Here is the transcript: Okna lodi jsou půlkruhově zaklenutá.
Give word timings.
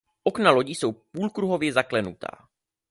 Okna 0.25 0.51
lodi 0.51 0.75
jsou 0.75 0.91
půlkruhově 0.91 1.73
zaklenutá. 1.73 2.27